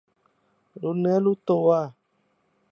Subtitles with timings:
[0.79, 1.69] รู้เนื้อรู้ตัว